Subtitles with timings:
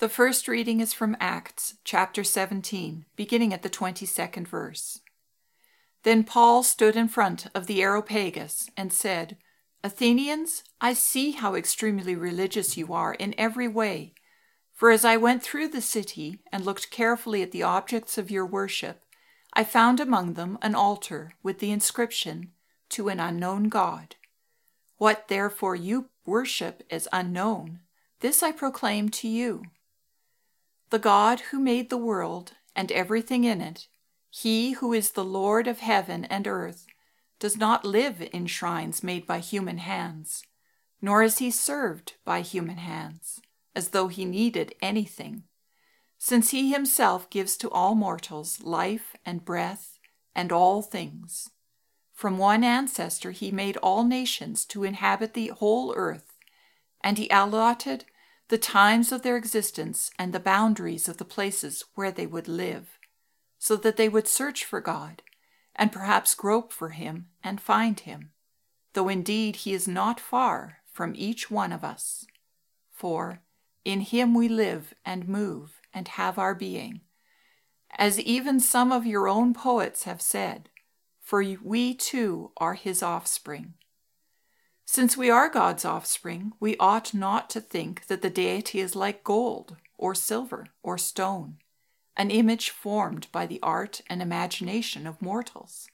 [0.00, 5.00] The first reading is from Acts chapter 17, beginning at the 22nd verse.
[6.04, 9.36] Then Paul stood in front of the Areopagus and said,
[9.84, 14.14] Athenians, I see how extremely religious you are in every way.
[14.72, 18.46] For as I went through the city and looked carefully at the objects of your
[18.46, 19.02] worship,
[19.52, 22.52] I found among them an altar with the inscription,
[22.88, 24.16] To an unknown God.
[24.96, 27.80] What therefore you worship is unknown,
[28.20, 29.64] this I proclaim to you.
[30.90, 33.86] The God who made the world and everything in it,
[34.28, 36.86] he who is the Lord of heaven and earth,
[37.38, 40.42] does not live in shrines made by human hands,
[41.00, 43.40] nor is he served by human hands,
[43.74, 45.44] as though he needed anything,
[46.18, 49.98] since he himself gives to all mortals life and breath
[50.34, 51.50] and all things.
[52.12, 56.36] From one ancestor he made all nations to inhabit the whole earth,
[57.00, 58.06] and he allotted
[58.50, 62.98] the times of their existence and the boundaries of the places where they would live,
[63.58, 65.22] so that they would search for God,
[65.76, 68.32] and perhaps grope for him and find him,
[68.92, 72.26] though indeed he is not far from each one of us.
[72.92, 73.40] For
[73.84, 77.02] in him we live and move and have our being,
[77.96, 80.70] as even some of your own poets have said,
[81.20, 83.74] for we too are his offspring.
[84.92, 89.22] Since we are God's offspring, we ought not to think that the deity is like
[89.22, 91.58] gold, or silver, or stone,
[92.16, 95.86] an image formed by the art and imagination of mortals.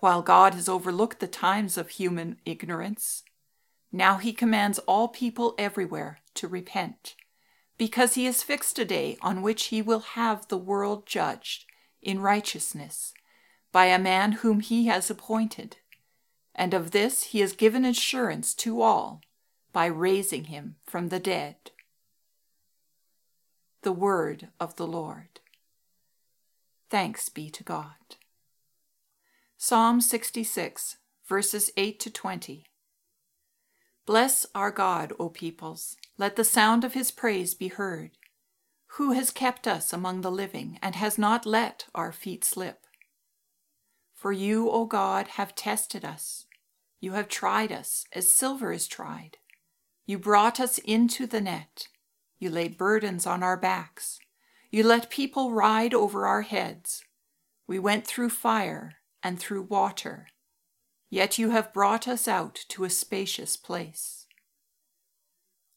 [0.00, 3.22] While God has overlooked the times of human ignorance,
[3.90, 7.14] now he commands all people everywhere to repent,
[7.78, 11.64] because he has fixed a day on which he will have the world judged
[12.02, 13.14] in righteousness
[13.72, 15.78] by a man whom he has appointed
[16.56, 19.20] and of this he has given assurance to all
[19.72, 21.56] by raising him from the dead.
[23.82, 25.40] The Word of the Lord.
[26.88, 28.16] Thanks be to God.
[29.58, 30.96] Psalm 66,
[31.28, 32.64] verses 8 to 20.
[34.06, 38.12] Bless our God, O peoples, let the sound of his praise be heard.
[38.96, 42.86] Who has kept us among the living and has not let our feet slip?
[44.14, 46.45] For you, O God, have tested us
[47.00, 49.38] you have tried us as silver is tried.
[50.06, 51.88] You brought us into the net.
[52.38, 54.18] You laid burdens on our backs.
[54.70, 57.04] You let people ride over our heads.
[57.66, 60.28] We went through fire and through water.
[61.10, 64.26] Yet you have brought us out to a spacious place.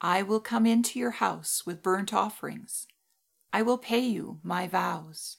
[0.00, 2.86] I will come into your house with burnt offerings.
[3.52, 5.36] I will pay you my vows,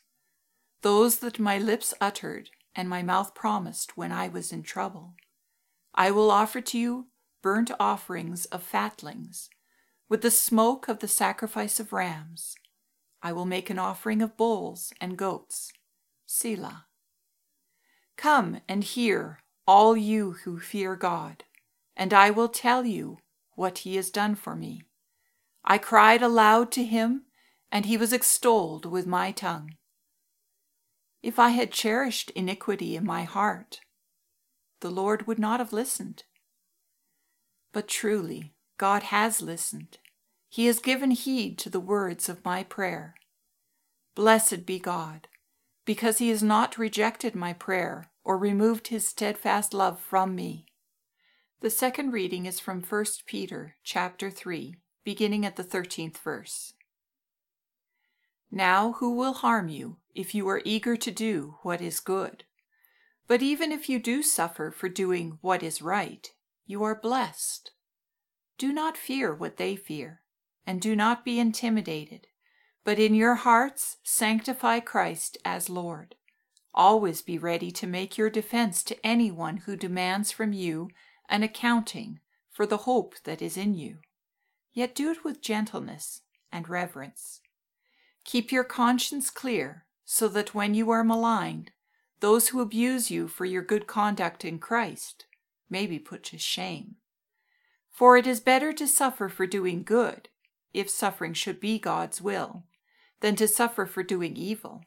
[0.81, 5.15] those that my lips uttered and my mouth promised when I was in trouble.
[5.95, 7.07] I will offer to you
[7.41, 9.49] burnt offerings of fatlings,
[10.09, 12.55] with the smoke of the sacrifice of rams.
[13.21, 15.71] I will make an offering of bulls and goats.
[16.25, 16.85] Selah.
[18.17, 21.43] Come and hear, all you who fear God,
[21.95, 23.19] and I will tell you
[23.55, 24.83] what he has done for me.
[25.63, 27.23] I cried aloud to him,
[27.71, 29.75] and he was extolled with my tongue.
[31.21, 33.79] If I had cherished iniquity in my heart,
[34.83, 36.23] the Lord would not have listened.
[37.71, 39.97] But truly, God has listened.
[40.49, 43.15] He has given heed to the words of my prayer.
[44.13, 45.29] Blessed be God,
[45.85, 50.65] because he has not rejected my prayer or removed his steadfast love from me.
[51.61, 56.73] The second reading is from 1 Peter chapter 3, beginning at the 13th verse.
[58.51, 62.43] Now who will harm you if you are eager to do what is good?
[63.27, 66.29] But even if you do suffer for doing what is right,
[66.65, 67.71] you are blessed.
[68.57, 70.21] Do not fear what they fear,
[70.67, 72.27] and do not be intimidated,
[72.83, 76.15] but in your hearts sanctify Christ as Lord.
[76.73, 80.89] Always be ready to make your defense to anyone who demands from you
[81.29, 82.19] an accounting
[82.51, 83.97] for the hope that is in you.
[84.73, 87.41] Yet do it with gentleness and reverence.
[88.23, 91.71] Keep your conscience clear, so that when you are maligned,
[92.23, 95.25] those who abuse you for your good conduct in Christ
[95.69, 96.95] may be put to shame.
[97.91, 100.29] For it is better to suffer for doing good,
[100.73, 102.63] if suffering should be God's will,
[103.19, 104.85] than to suffer for doing evil.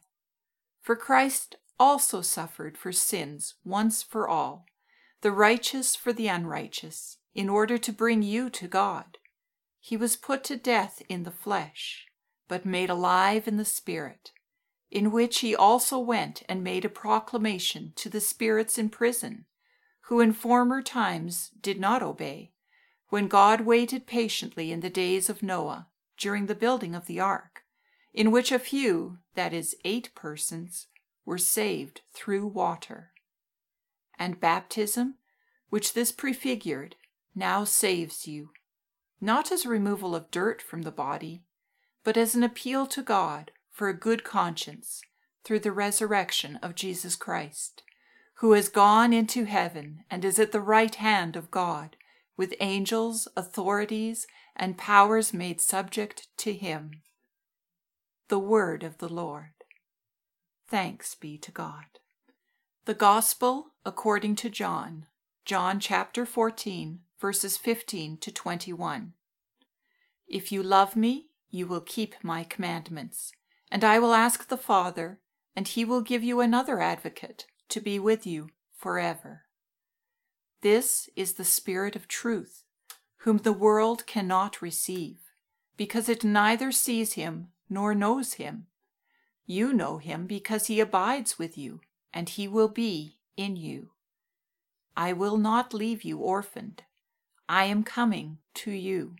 [0.80, 4.64] For Christ also suffered for sins once for all,
[5.20, 9.18] the righteous for the unrighteous, in order to bring you to God.
[9.78, 12.06] He was put to death in the flesh,
[12.48, 14.32] but made alive in the Spirit
[14.90, 19.44] in which he also went and made a proclamation to the spirits in prison,
[20.02, 22.52] who in former times did not obey,
[23.08, 27.62] when God waited patiently in the days of Noah, during the building of the ark,
[28.14, 30.86] in which a few, that is, eight persons,
[31.24, 33.10] were saved through water.
[34.18, 35.16] And baptism,
[35.68, 36.96] which this prefigured,
[37.34, 38.50] now saves you,
[39.20, 41.42] not as a removal of dirt from the body,
[42.04, 45.02] but as an appeal to God for a good conscience
[45.44, 47.82] through the resurrection of Jesus Christ,
[48.36, 51.94] who has gone into heaven and is at the right hand of God,
[52.38, 54.26] with angels, authorities,
[54.56, 57.02] and powers made subject to him.
[58.28, 59.52] The word of the Lord.
[60.66, 61.84] Thanks be to God.
[62.86, 65.04] The Gospel according to John,
[65.44, 69.12] John chapter 14, verses 15 to 21.
[70.26, 73.32] If you love me, you will keep my commandments,
[73.70, 75.20] and I will ask the Father,
[75.54, 79.42] and he will give you another advocate to be with you forever.
[80.62, 82.64] This is the Spirit of truth,
[83.18, 85.18] whom the world cannot receive,
[85.76, 88.66] because it neither sees him nor knows him.
[89.44, 91.80] You know him because he abides with you,
[92.12, 93.90] and he will be in you.
[94.96, 96.82] I will not leave you orphaned.
[97.48, 99.16] I am coming to you.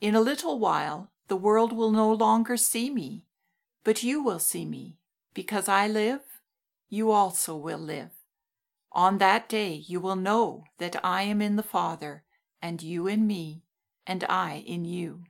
[0.00, 3.26] In a little while the world will no longer see me,
[3.84, 4.96] but you will see me.
[5.34, 6.20] Because I live,
[6.88, 8.10] you also will live.
[8.92, 12.24] On that day you will know that I am in the Father,
[12.60, 13.62] and you in me,
[14.06, 15.24] and I in you.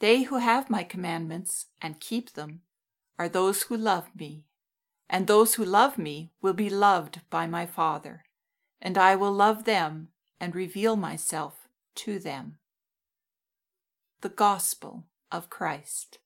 [0.00, 2.62] They who have my commandments and keep them
[3.18, 4.46] are those who love me,
[5.08, 8.24] and those who love me will be loved by my Father,
[8.80, 10.08] and I will love them
[10.40, 12.58] and reveal myself to them.
[14.22, 16.18] The Gospel of Christ.